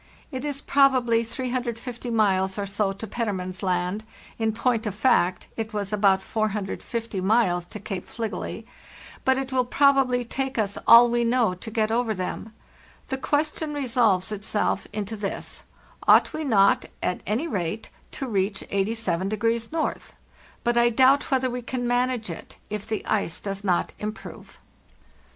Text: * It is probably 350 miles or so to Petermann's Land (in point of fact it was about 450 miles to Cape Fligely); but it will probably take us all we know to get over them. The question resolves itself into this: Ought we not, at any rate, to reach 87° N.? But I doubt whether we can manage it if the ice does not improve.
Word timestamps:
* 0.19 0.21
It 0.31 0.43
is 0.43 0.61
probably 0.61 1.23
350 1.23 2.09
miles 2.09 2.57
or 2.57 2.65
so 2.65 2.91
to 2.91 3.05
Petermann's 3.05 3.61
Land 3.61 4.03
(in 4.39 4.51
point 4.51 4.87
of 4.87 4.95
fact 4.95 5.45
it 5.55 5.73
was 5.73 5.93
about 5.93 6.23
450 6.23 7.21
miles 7.21 7.65
to 7.65 7.79
Cape 7.79 8.07
Fligely); 8.09 8.65
but 9.23 9.37
it 9.37 9.51
will 9.51 9.63
probably 9.63 10.25
take 10.25 10.57
us 10.57 10.75
all 10.87 11.07
we 11.07 11.23
know 11.23 11.53
to 11.53 11.69
get 11.69 11.91
over 11.91 12.15
them. 12.15 12.51
The 13.09 13.19
question 13.19 13.75
resolves 13.75 14.31
itself 14.31 14.87
into 14.91 15.15
this: 15.15 15.65
Ought 16.07 16.33
we 16.33 16.45
not, 16.45 16.85
at 17.03 17.21
any 17.27 17.47
rate, 17.47 17.91
to 18.13 18.25
reach 18.27 18.61
87° 18.71 19.69
N.? 19.71 20.01
But 20.63 20.79
I 20.79 20.89
doubt 20.89 21.29
whether 21.29 21.51
we 21.51 21.61
can 21.61 21.87
manage 21.87 22.31
it 22.31 22.57
if 22.71 22.87
the 22.87 23.05
ice 23.05 23.39
does 23.39 23.63
not 23.63 23.93
improve. 23.99 24.57